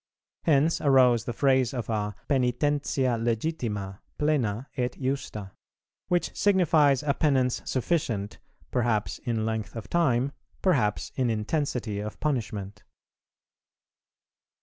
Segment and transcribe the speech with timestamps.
[0.45, 5.51] Hence arose the phrase of a "pœnitentia legitima, plena, et justa;"
[6.07, 8.39] which signifies a penance sufficient,
[8.71, 10.31] perhaps in length of time,
[10.63, 12.81] perhaps in intensity of punishment.